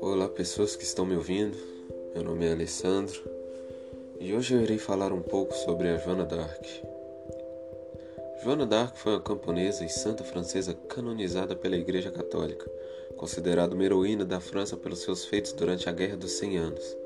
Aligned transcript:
Olá, 0.00 0.28
pessoas 0.28 0.76
que 0.76 0.84
estão 0.84 1.04
me 1.04 1.16
ouvindo. 1.16 1.56
Meu 2.14 2.22
nome 2.22 2.46
é 2.46 2.52
Alessandro 2.52 3.20
e 4.20 4.32
hoje 4.32 4.54
eu 4.54 4.62
irei 4.62 4.78
falar 4.78 5.12
um 5.12 5.20
pouco 5.20 5.52
sobre 5.52 5.88
a 5.88 5.96
Joana 5.98 6.24
d'Arc. 6.24 6.64
Joana 8.44 8.64
d'Arc 8.64 8.96
foi 8.96 9.14
uma 9.14 9.20
camponesa 9.20 9.84
e 9.84 9.88
santa 9.88 10.22
francesa 10.22 10.74
canonizada 10.74 11.56
pela 11.56 11.76
Igreja 11.76 12.12
Católica, 12.12 12.70
considerada 13.16 13.74
uma 13.74 13.84
heroína 13.84 14.24
da 14.24 14.38
França 14.38 14.76
pelos 14.76 15.00
seus 15.00 15.24
feitos 15.24 15.52
durante 15.52 15.88
a 15.88 15.92
Guerra 15.92 16.16
dos 16.16 16.32
Cem 16.32 16.56
Anos. 16.56 16.96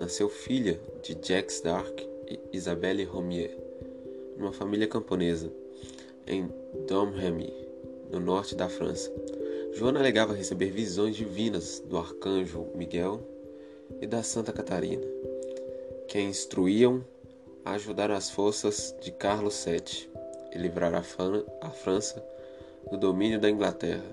Nasceu 0.00 0.30
filha 0.30 0.80
de 1.02 1.12
Jacques 1.22 1.60
d'Arc 1.60 2.08
e 2.26 2.40
Isabelle 2.52 3.04
Romier, 3.04 3.54
numa 4.38 4.52
família 4.52 4.86
camponesa, 4.86 5.52
em 6.28 6.52
Domremy, 6.86 7.52
no 8.10 8.20
norte 8.20 8.54
da 8.54 8.68
França. 8.68 9.10
Joana 9.72 9.98
alegava 9.98 10.34
receber 10.34 10.70
visões 10.70 11.16
divinas 11.16 11.82
do 11.86 11.96
arcanjo 11.96 12.66
Miguel 12.74 13.20
e 14.00 14.06
da 14.06 14.22
Santa 14.22 14.52
Catarina, 14.52 15.06
que 16.06 16.18
a 16.18 16.20
instruíam 16.20 17.04
a 17.64 17.72
ajudar 17.72 18.10
as 18.10 18.30
forças 18.30 18.94
de 19.00 19.10
Carlos 19.10 19.64
VII 19.64 20.10
e 20.54 20.58
livrar 20.58 20.94
a, 20.94 21.02
França 21.70 22.24
do 22.90 22.96
domínio 22.96 23.40
da 23.40 23.50
Inglaterra. 23.50 24.04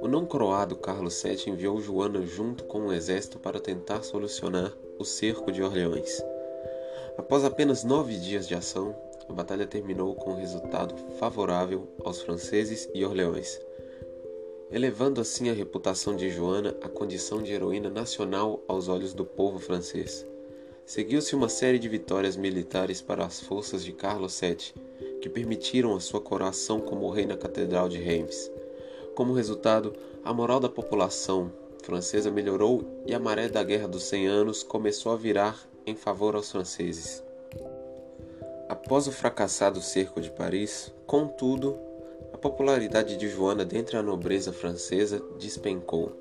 O 0.00 0.08
não 0.08 0.26
coroado 0.26 0.76
Carlos 0.76 1.22
VII 1.22 1.50
enviou 1.50 1.80
Joana 1.80 2.22
junto 2.22 2.64
com 2.64 2.80
um 2.80 2.92
exército 2.92 3.38
para 3.38 3.60
tentar 3.60 4.02
solucionar 4.02 4.72
o 4.98 5.04
cerco 5.04 5.52
de 5.52 5.62
Orleões. 5.62 6.22
Após 7.16 7.44
apenas 7.44 7.84
nove 7.84 8.16
dias 8.16 8.46
de 8.48 8.54
ação, 8.54 8.94
a 9.28 9.32
batalha 9.32 9.66
terminou 9.66 10.14
com 10.14 10.32
um 10.32 10.36
resultado 10.36 10.94
favorável 11.18 11.88
aos 12.04 12.22
franceses 12.22 12.88
e 12.94 13.04
Orleões, 13.04 13.60
elevando 14.70 15.20
assim 15.20 15.48
a 15.48 15.52
reputação 15.52 16.16
de 16.16 16.30
Joana 16.30 16.76
à 16.80 16.88
condição 16.88 17.42
de 17.42 17.52
heroína 17.52 17.88
nacional 17.90 18.62
aos 18.66 18.88
olhos 18.88 19.12
do 19.12 19.24
povo 19.24 19.58
francês. 19.58 20.26
Seguiu-se 20.84 21.34
uma 21.34 21.48
série 21.48 21.78
de 21.78 21.88
vitórias 21.88 22.36
militares 22.36 23.00
para 23.00 23.24
as 23.24 23.40
forças 23.40 23.84
de 23.84 23.92
Carlos 23.92 24.40
VII, 24.40 24.72
que 25.20 25.28
permitiram 25.28 25.96
a 25.96 26.00
sua 26.00 26.20
coroação 26.20 26.80
como 26.80 27.10
rei 27.10 27.26
na 27.26 27.36
Catedral 27.36 27.88
de 27.88 27.98
Reims. 27.98 28.50
Como 29.14 29.32
resultado, 29.32 29.92
a 30.24 30.32
moral 30.32 30.60
da 30.60 30.68
população 30.68 31.50
francesa 31.82 32.30
melhorou 32.30 32.84
e 33.06 33.14
a 33.14 33.18
maré 33.18 33.48
da 33.48 33.62
Guerra 33.62 33.88
dos 33.88 34.04
Cem 34.04 34.26
Anos 34.26 34.62
começou 34.62 35.12
a 35.12 35.16
virar 35.16 35.68
em 35.86 35.94
favor 35.94 36.34
aos 36.34 36.50
franceses. 36.50 37.25
Após 38.86 39.08
o 39.08 39.12
fracassado 39.12 39.80
cerco 39.80 40.20
de 40.20 40.30
Paris, 40.30 40.94
contudo, 41.08 41.76
a 42.32 42.38
popularidade 42.38 43.16
de 43.16 43.28
Joana 43.28 43.64
dentre 43.64 43.96
a 43.96 44.02
nobreza 44.02 44.52
francesa 44.52 45.20
despencou. 45.40 46.12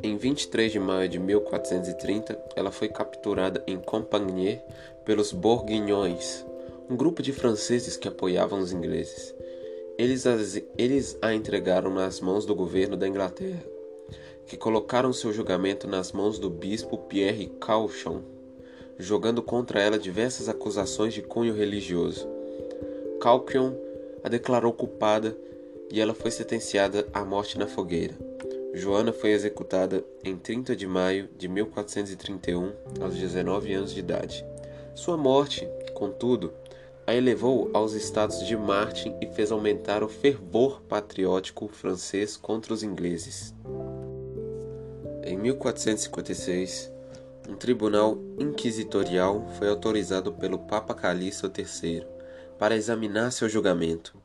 Em 0.00 0.16
23 0.16 0.70
de 0.70 0.78
maio 0.78 1.08
de 1.08 1.18
1430, 1.18 2.40
ela 2.54 2.70
foi 2.70 2.86
capturada 2.86 3.60
em 3.66 3.76
Compagnie 3.76 4.60
pelos 5.04 5.32
Bourguignons, 5.32 6.46
um 6.88 6.94
grupo 6.94 7.20
de 7.20 7.32
franceses 7.32 7.96
que 7.96 8.06
apoiavam 8.06 8.60
os 8.60 8.70
ingleses. 8.70 9.34
Eles, 9.98 10.28
as, 10.28 10.62
eles 10.78 11.18
a 11.20 11.34
entregaram 11.34 11.92
nas 11.92 12.20
mãos 12.20 12.46
do 12.46 12.54
governo 12.54 12.96
da 12.96 13.08
Inglaterra, 13.08 13.64
que 14.46 14.56
colocaram 14.56 15.12
seu 15.12 15.32
julgamento 15.32 15.88
nas 15.88 16.12
mãos 16.12 16.38
do 16.38 16.48
bispo 16.48 16.96
Pierre 16.96 17.48
Cauchon, 17.60 18.35
jogando 18.98 19.42
contra 19.42 19.80
ela 19.80 19.98
diversas 19.98 20.48
acusações 20.48 21.14
de 21.14 21.22
cunho 21.22 21.54
religioso. 21.54 22.28
Cauchon 23.20 23.74
a 24.22 24.28
declarou 24.28 24.72
culpada 24.72 25.36
e 25.90 26.00
ela 26.00 26.14
foi 26.14 26.30
sentenciada 26.30 27.06
à 27.12 27.24
morte 27.24 27.58
na 27.58 27.66
fogueira. 27.66 28.14
Joana 28.74 29.12
foi 29.12 29.30
executada 29.30 30.04
em 30.22 30.36
30 30.36 30.76
de 30.76 30.86
maio 30.86 31.28
de 31.36 31.48
1431, 31.48 32.72
aos 33.00 33.16
19 33.16 33.72
anos 33.72 33.94
de 33.94 34.00
idade. 34.00 34.44
Sua 34.94 35.16
morte, 35.16 35.66
contudo, 35.94 36.52
a 37.06 37.14
elevou 37.14 37.70
aos 37.72 37.94
status 37.94 38.44
de 38.44 38.56
Martin 38.56 39.14
e 39.20 39.26
fez 39.26 39.52
aumentar 39.52 40.02
o 40.02 40.08
fervor 40.08 40.82
patriótico 40.82 41.68
francês 41.68 42.36
contra 42.36 42.74
os 42.74 42.82
ingleses. 42.82 43.54
Em 45.22 45.38
1456, 45.38 46.92
um 47.48 47.54
tribunal 47.54 48.18
inquisitorial 48.38 49.46
foi 49.58 49.68
autorizado 49.68 50.32
pelo 50.32 50.58
Papa 50.58 50.94
Calixto 50.94 51.46
III 51.46 52.06
para 52.58 52.74
examinar 52.74 53.30
seu 53.30 53.48
julgamento, 53.48 54.16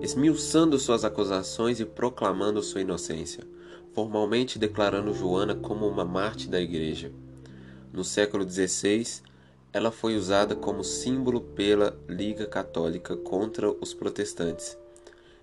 esmiuçando 0.00 0.78
suas 0.78 1.04
acusações 1.04 1.80
e 1.80 1.84
proclamando 1.84 2.62
sua 2.62 2.80
inocência, 2.80 3.44
formalmente 3.92 4.58
declarando 4.58 5.12
Joana 5.12 5.54
como 5.54 5.86
uma 5.86 6.04
mártir 6.04 6.48
da 6.48 6.60
Igreja. 6.60 7.12
No 7.92 8.04
século 8.04 8.48
XVI, 8.48 9.22
ela 9.72 9.90
foi 9.90 10.16
usada 10.16 10.54
como 10.54 10.84
símbolo 10.84 11.40
pela 11.40 11.98
Liga 12.08 12.46
Católica 12.46 13.16
contra 13.16 13.70
os 13.70 13.92
protestantes. 13.92 14.78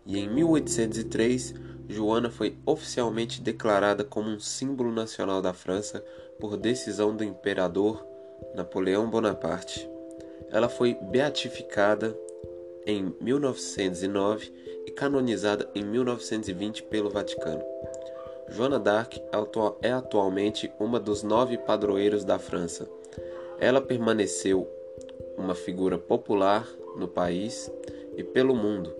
E 0.05 0.17
em 0.17 0.27
1803, 0.29 1.53
Joana 1.87 2.29
foi 2.29 2.57
oficialmente 2.65 3.41
declarada 3.41 4.03
como 4.03 4.29
um 4.29 4.39
símbolo 4.39 4.91
nacional 4.91 5.41
da 5.41 5.53
França 5.53 6.03
por 6.39 6.57
decisão 6.57 7.15
do 7.15 7.23
imperador 7.23 8.05
Napoleão 8.55 9.09
Bonaparte. 9.09 9.89
Ela 10.51 10.69
foi 10.69 10.95
beatificada 10.95 12.17
em 12.85 13.13
1909 13.21 14.51
e 14.85 14.91
canonizada 14.91 15.69
em 15.75 15.83
1920 15.83 16.83
pelo 16.83 17.09
Vaticano. 17.09 17.63
Joana 18.47 18.79
d'Arc 18.79 19.21
é 19.81 19.91
atualmente 19.91 20.71
uma 20.79 20.99
dos 20.99 21.21
nove 21.21 21.57
padroeiros 21.57 22.23
da 22.23 22.39
França 22.39 22.89
ela 23.59 23.81
permaneceu 23.81 24.67
uma 25.37 25.53
figura 25.53 25.97
popular 25.97 26.67
no 26.95 27.07
país 27.07 27.69
e 28.15 28.23
pelo 28.23 28.55
mundo, 28.55 28.95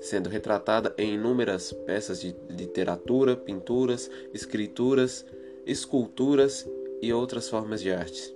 sendo 0.00 0.28
retratada 0.28 0.94
em 0.96 1.14
inúmeras 1.14 1.72
peças 1.72 2.20
de 2.20 2.34
literatura, 2.48 3.36
pinturas, 3.36 4.10
escrituras, 4.32 5.26
esculturas 5.66 6.68
e 7.00 7.12
outras 7.12 7.48
formas 7.48 7.80
de 7.80 7.90
arte, 7.92 8.34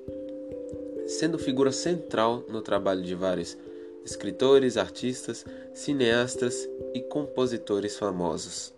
sendo 1.06 1.38
figura 1.38 1.72
central 1.72 2.44
no 2.48 2.60
trabalho 2.62 3.02
de 3.02 3.14
vários 3.14 3.56
escritores, 4.04 4.76
artistas, 4.76 5.44
cineastas 5.74 6.68
e 6.94 7.00
compositores 7.00 7.96
famosos. 7.96 8.72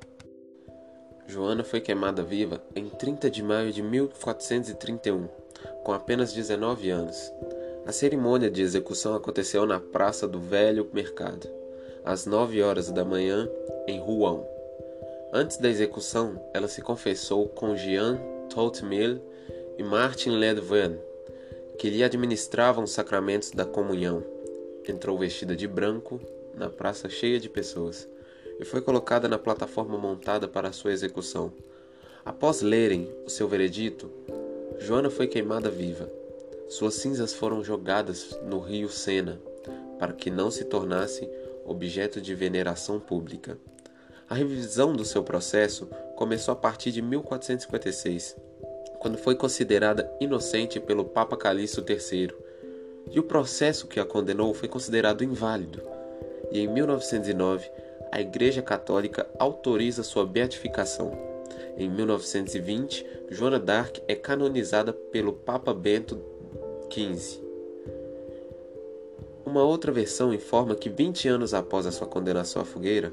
Joana 1.27 1.65
foi 1.65 1.81
queimada 1.81 2.23
viva 2.23 2.63
em 2.75 2.89
30 2.89 3.31
de 3.31 3.43
maio 3.43 3.73
de 3.73 3.83
1431 3.83 5.29
com 5.83 5.93
apenas 5.93 6.33
19 6.33 6.91
anos. 6.91 7.33
A 7.87 7.93
cerimônia 7.93 8.51
de 8.51 8.63
execução 8.63 9.15
aconteceu 9.15 9.67
na 9.67 9.81
Praça 9.81 10.27
do 10.29 10.41
Velho 10.41 10.89
Mercado, 10.93 11.49
às 12.05 12.27
9 12.27 12.63
horas 12.63 12.91
da 12.91 13.05
manhã, 13.05 13.49
em 13.87 13.99
Rouen. 14.01 14.45
Antes 15.33 15.57
da 15.57 15.69
execução, 15.69 16.41
ela 16.53 16.69
se 16.69 16.83
confessou 16.83 17.49
com 17.49 17.77
Jean 17.77 18.21
Toutmille 18.49 19.21
e 19.79 19.83
Martin 19.83 20.31
Ledvin, 20.31 20.99
que 21.79 21.91
lhe 21.91 22.03
administravam 22.03 22.85
os 22.85 22.93
sacramentos 22.93 23.51
da 23.51 23.65
comunhão. 23.65 24.23
Entrou 24.87 25.19
vestida 25.19 25.55
de 25.55 25.67
branco 25.67 26.21
na 26.55 26.69
praça 26.69 27.09
cheia 27.09 27.41
de 27.41 27.49
pessoas 27.49 28.09
e 28.59 28.65
foi 28.65 28.81
colocada 28.81 29.29
na 29.29 29.39
plataforma 29.39 29.97
montada 29.97 30.47
para 30.47 30.73
sua 30.73 30.93
execução. 30.93 31.53
Após 32.25 32.63
lerem 32.63 33.11
o 33.27 33.31
seu 33.31 33.49
veredito, 33.49 34.11
Joana 34.79 35.11
foi 35.11 35.27
queimada 35.27 35.71
viva. 35.71 36.11
Suas 36.69 36.95
cinzas 36.95 37.33
foram 37.33 37.63
jogadas 37.63 38.39
no 38.45 38.61
rio 38.61 38.89
Sena 38.89 39.41
para 39.99 40.13
que 40.13 40.31
não 40.31 40.51
se 40.51 40.65
tornasse 40.65 41.29
objeto 41.65 42.21
de 42.21 42.35
veneração 42.35 42.99
pública. 42.99 43.57
A 44.29 44.35
revisão 44.35 44.95
do 44.95 45.05
seu 45.05 45.23
processo 45.23 45.87
começou 46.17 46.53
a 46.53 46.57
partir 46.57 46.91
de 46.91 47.01
1456, 47.01 48.37
quando 49.03 49.19
foi 49.19 49.35
considerada 49.35 50.09
inocente 50.21 50.79
pelo 50.79 51.05
Papa 51.05 51.37
Calixto 51.37 51.85
III, 51.85 52.33
e 53.11 53.19
o 53.19 53.25
processo 53.25 53.89
que 53.89 53.99
a 53.99 54.05
condenou 54.05 54.55
foi 54.55 54.69
considerado 54.69 55.25
inválido. 55.25 55.83
E 56.53 56.61
em 56.61 56.69
1909, 56.69 57.69
a 58.13 58.21
Igreja 58.21 58.63
Católica 58.63 59.27
autoriza 59.41 60.05
sua 60.05 60.25
beatificação. 60.25 61.11
Em 61.77 61.91
1920, 61.91 63.05
Joana 63.29 63.59
d'Arc 63.59 64.01
é 64.07 64.15
canonizada 64.15 64.93
pelo 64.93 65.33
Papa 65.33 65.75
Bento 65.75 66.23
XV. 66.89 67.43
Uma 69.45 69.65
outra 69.65 69.91
versão 69.91 70.33
informa 70.33 70.77
que 70.77 70.89
20 70.89 71.27
anos 71.27 71.53
após 71.53 71.87
a 71.87 71.91
sua 71.91 72.07
condenação 72.07 72.63
à 72.63 72.65
fogueira, 72.65 73.13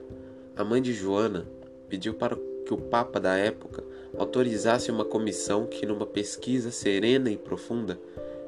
a 0.56 0.64
mãe 0.64 0.84
de 0.84 0.94
Joana 0.94 1.48
pediu 1.90 2.14
para 2.14 2.38
que 2.70 2.74
o 2.76 2.78
Papa 2.78 3.20
da 3.20 3.36
época 3.36 3.84
autorizasse 4.16 4.92
uma 4.92 5.04
comissão 5.04 5.66
que, 5.66 5.88
numa 5.88 6.06
pesquisa 6.06 6.70
serena 6.70 7.32
e 7.32 7.36
profunda, 7.36 8.00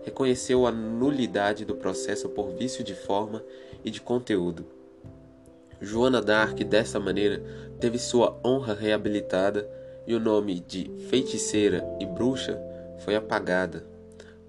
reconheceu 0.04 0.68
a 0.68 0.72
nulidade 0.72 1.66
do 1.66 1.74
processo 1.74 2.30
por 2.30 2.52
vício 2.52 2.84
de 2.84 2.94
forma 2.94 3.44
e 3.84 3.90
de 3.90 4.00
conteúdo. 4.00 4.64
Joana 5.82 6.22
d'Arc, 6.22 6.64
dessa 6.64 7.00
maneira, 7.00 7.42
teve 7.80 7.98
sua 7.98 8.40
honra 8.46 8.76
reabilitada 8.76 9.68
e 10.06 10.14
o 10.14 10.20
nome 10.20 10.60
de 10.60 10.92
feiticeira 11.10 11.84
e 12.00 12.06
bruxa 12.06 12.62
foi 13.00 13.16
apagada, 13.16 13.84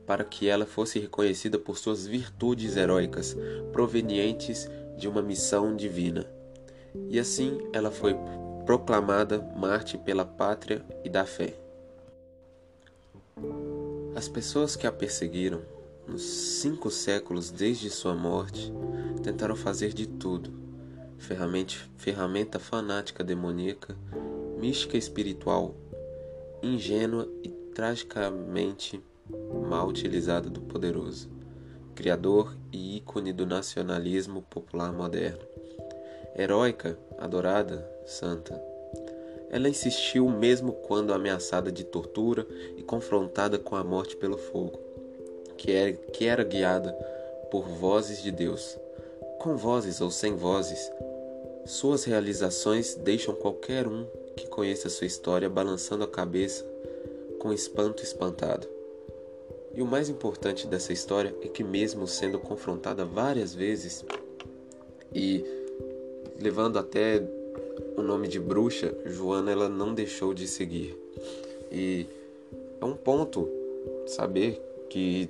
para 0.06 0.22
que 0.22 0.48
ela 0.48 0.66
fosse 0.66 0.98
reconhecida 0.98 1.58
por 1.58 1.78
suas 1.78 2.06
virtudes 2.06 2.76
heróicas 2.76 3.34
provenientes 3.72 4.68
de 4.98 5.08
uma 5.08 5.22
missão 5.22 5.75
divina. 5.75 6.26
E 7.08 7.18
assim 7.18 7.58
ela 7.72 7.90
foi 7.90 8.14
proclamada 8.64 9.41
Marte 9.56 9.99
pela 9.99 10.25
pátria 10.25 10.85
e 11.05 11.09
da 11.09 11.25
fé. 11.25 11.55
As 14.14 14.29
pessoas 14.29 14.76
que 14.76 14.87
a 14.87 14.93
perseguiram, 14.93 15.62
nos 16.06 16.23
cinco 16.23 16.91
séculos 16.91 17.50
desde 17.50 17.91
sua 17.91 18.14
morte, 18.14 18.73
tentaram 19.23 19.56
fazer 19.56 19.93
de 19.93 20.06
tudo 20.06 20.62
ferramenta, 21.97 22.59
fanática 22.59 23.23
demoníaca, 23.23 23.97
mística 24.59 24.97
espiritual, 24.97 25.75
ingênua 26.61 27.29
e 27.44 27.49
tragicamente 27.49 29.00
mal 29.69 29.88
utilizada 29.88 30.50
do 30.50 30.61
poderoso, 30.61 31.31
criador 31.94 32.56
e 32.73 32.97
ícone 32.97 33.32
do 33.32 33.47
nacionalismo 33.47 34.43
popular 34.43 34.93
moderno. 34.93 35.41
Heróica, 36.37 36.99
adorada, 37.19 37.88
santa. 38.04 38.60
Ela 39.50 39.69
insistiu 39.69 40.28
mesmo 40.28 40.72
quando 40.72 41.12
ameaçada 41.12 41.70
de 41.70 41.84
tortura 41.84 42.46
e 42.76 42.82
confrontada 42.82 43.58
com 43.58 43.76
a 43.76 43.84
morte 43.84 44.16
pelo 44.16 44.38
fogo, 44.38 44.81
que 45.58 45.70
era, 45.70 45.93
que 45.93 46.26
era 46.26 46.43
guiada 46.43 46.93
por 47.50 47.69
vozes 47.69 48.22
de 48.22 48.32
Deus. 48.32 48.78
Com 49.38 49.56
vozes 49.56 50.00
ou 50.00 50.10
sem 50.10 50.34
vozes, 50.34 50.90
suas 51.66 52.04
realizações 52.04 52.94
deixam 52.94 53.34
qualquer 53.34 53.87
um 53.87 54.06
que 54.37 54.46
conheça 54.46 54.88
sua 54.88 55.06
história 55.06 55.50
balançando 55.50 56.02
a 56.02 56.08
cabeça 56.08 56.64
com 57.38 57.52
espanto 57.52 58.02
espantado. 58.02 58.66
E 59.75 59.82
o 59.82 59.87
mais 59.87 60.08
importante 60.08 60.66
dessa 60.66 60.93
história 60.93 61.34
é 61.43 61.49
que, 61.49 61.64
mesmo 61.64 62.06
sendo 62.06 62.38
confrontada 62.38 63.04
várias 63.04 63.54
vezes 63.54 64.04
e 65.14 65.44
levando 66.40 66.78
até 66.78 67.22
o 67.96 68.02
nome 68.02 68.28
de 68.28 68.38
bruxa, 68.38 68.94
Joana 69.06 69.50
ela 69.50 69.68
não 69.68 69.94
deixou 69.94 70.32
de 70.34 70.46
seguir. 70.46 70.96
E 71.70 72.06
é 72.80 72.84
um 72.84 72.94
ponto 72.94 73.48
saber 74.06 74.60
que 74.88 75.28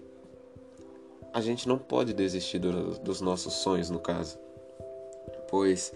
a 1.32 1.40
gente 1.40 1.66
não 1.66 1.78
pode 1.78 2.12
desistir 2.12 2.58
do, 2.58 2.98
dos 2.98 3.20
nossos 3.20 3.54
sonhos, 3.54 3.88
no 3.88 3.98
caso, 3.98 4.38
pois 5.48 5.92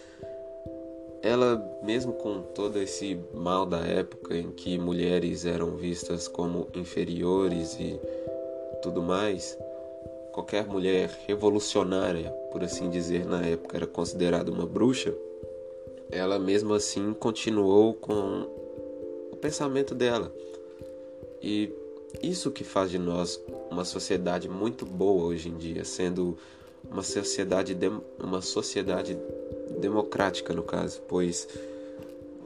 ela, 1.22 1.78
mesmo 1.82 2.12
com 2.12 2.40
todo 2.40 2.80
esse 2.80 3.18
mal 3.34 3.66
da 3.66 3.80
época 3.80 4.36
em 4.36 4.50
que 4.50 4.78
mulheres 4.78 5.44
eram 5.44 5.76
vistas 5.76 6.28
como 6.28 6.68
inferiores 6.74 7.76
e 7.80 8.00
tudo 8.82 9.02
mais, 9.02 9.58
qualquer 10.32 10.66
mulher 10.66 11.10
revolucionária, 11.26 12.30
por 12.52 12.62
assim 12.62 12.88
dizer, 12.88 13.26
na 13.26 13.44
época 13.44 13.76
era 13.76 13.86
considerada 13.86 14.52
uma 14.52 14.66
bruxa, 14.66 15.12
ela 16.10 16.38
mesmo 16.38 16.74
assim 16.74 17.12
continuou 17.12 17.94
com 17.94 18.48
o 19.32 19.36
pensamento 19.36 19.94
dela. 19.94 20.32
E 21.42 21.72
isso 22.22 22.50
que 22.50 22.64
faz 22.64 22.90
de 22.90 22.98
nós 22.98 23.40
uma 23.70 23.84
sociedade 23.84 24.48
muito 24.48 24.86
boa 24.86 25.24
hoje 25.24 25.48
em 25.48 25.56
dia, 25.56 25.84
sendo 25.84 26.36
uma 26.90 27.02
sociedade, 27.02 27.76
uma 28.18 28.40
sociedade 28.40 29.18
democrática 29.78 30.54
no 30.54 30.62
caso, 30.62 31.02
pois 31.06 31.48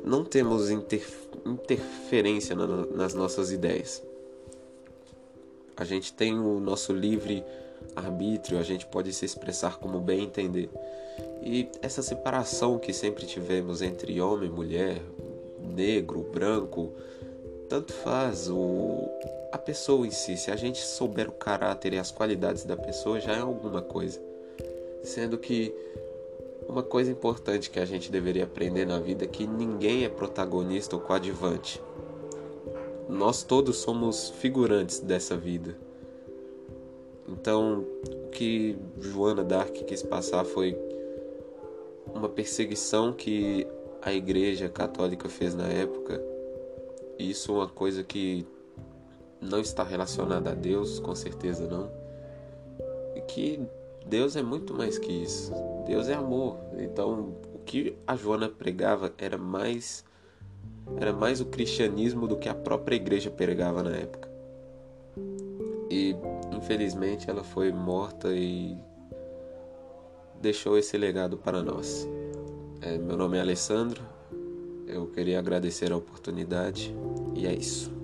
não 0.04 0.24
temos 0.24 0.70
inter, 0.70 1.06
interferência 1.44 2.56
na, 2.56 2.66
nas 2.86 3.14
nossas 3.14 3.52
ideias. 3.52 4.02
A 5.76 5.84
gente 5.84 6.12
tem 6.12 6.38
o 6.38 6.60
nosso 6.60 6.92
livre 6.92 7.44
arbítrio, 7.96 8.58
a 8.58 8.62
gente 8.62 8.86
pode 8.86 9.12
se 9.12 9.24
expressar 9.24 9.78
como 9.78 10.00
bem 10.00 10.24
entender. 10.24 10.70
E 11.42 11.68
essa 11.82 12.02
separação 12.02 12.78
que 12.78 12.92
sempre 12.92 13.26
tivemos 13.26 13.82
entre 13.82 14.20
homem 14.20 14.48
e 14.48 14.52
mulher, 14.52 15.02
negro, 15.58 16.22
branco, 16.32 16.92
tanto 17.68 17.92
faz 17.92 18.48
o 18.48 19.08
a 19.52 19.58
pessoa 19.58 20.06
em 20.06 20.10
si. 20.10 20.36
Se 20.36 20.50
a 20.50 20.56
gente 20.56 20.80
souber 20.80 21.28
o 21.28 21.32
caráter 21.32 21.92
e 21.92 21.98
as 21.98 22.10
qualidades 22.10 22.64
da 22.64 22.76
pessoa, 22.76 23.20
já 23.20 23.32
é 23.32 23.40
alguma 23.40 23.82
coisa. 23.82 24.20
Sendo 25.02 25.38
que 25.38 25.74
uma 26.68 26.82
coisa 26.82 27.10
importante 27.10 27.70
que 27.70 27.80
a 27.80 27.84
gente 27.84 28.12
deveria 28.12 28.44
aprender 28.44 28.86
na 28.86 28.98
vida 28.98 29.24
é 29.24 29.28
que 29.28 29.46
ninguém 29.46 30.04
é 30.04 30.08
protagonista 30.08 30.94
ou 30.94 31.02
coadjuvante. 31.02 31.82
Nós 33.08 33.42
todos 33.42 33.78
somos 33.78 34.30
figurantes 34.30 35.00
dessa 35.00 35.36
vida. 35.36 35.76
Então, 37.40 37.86
o 38.06 38.28
que 38.28 38.76
Joana 39.00 39.42
Dark 39.42 39.72
quis 39.72 40.02
passar 40.02 40.44
foi 40.44 40.76
uma 42.14 42.28
perseguição 42.28 43.14
que 43.14 43.66
a 44.02 44.12
Igreja 44.12 44.68
Católica 44.68 45.26
fez 45.26 45.54
na 45.54 45.66
época. 45.66 46.22
Isso 47.18 47.52
é 47.52 47.54
uma 47.54 47.68
coisa 47.68 48.04
que 48.04 48.46
não 49.40 49.58
está 49.58 49.82
relacionada 49.82 50.50
a 50.50 50.54
Deus, 50.54 51.00
com 51.00 51.14
certeza 51.14 51.66
não. 51.66 51.90
E 53.16 53.22
que 53.22 53.58
Deus 54.04 54.36
é 54.36 54.42
muito 54.42 54.74
mais 54.74 54.98
que 54.98 55.10
isso. 55.10 55.50
Deus 55.86 56.10
é 56.10 56.14
amor. 56.14 56.58
Então, 56.78 57.34
o 57.54 57.58
que 57.60 57.96
a 58.06 58.16
Joana 58.16 58.50
pregava 58.50 59.14
era 59.16 59.38
mais 59.38 60.04
era 60.98 61.12
mais 61.12 61.40
o 61.40 61.46
cristianismo 61.46 62.26
do 62.26 62.36
que 62.36 62.50
a 62.50 62.54
própria 62.54 62.96
igreja 62.96 63.30
pregava 63.30 63.82
na 63.82 63.96
época. 63.96 64.28
E 65.90 66.14
infelizmente 66.70 67.28
ela 67.28 67.42
foi 67.42 67.72
morta 67.72 68.28
e 68.32 68.78
deixou 70.40 70.78
esse 70.78 70.96
legado 70.96 71.36
para 71.36 71.60
nós. 71.64 72.08
É, 72.80 72.96
meu 72.96 73.16
nome 73.16 73.38
é 73.38 73.40
Alessandro. 73.40 74.00
Eu 74.86 75.08
queria 75.08 75.40
agradecer 75.40 75.90
a 75.90 75.96
oportunidade 75.96 76.94
e 77.34 77.44
é 77.44 77.52
isso. 77.52 77.99